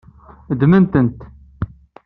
Ddmemt-tent. 0.59 1.19